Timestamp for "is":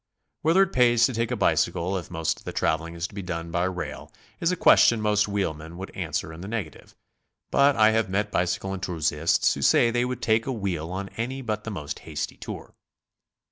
2.95-3.05, 4.39-4.51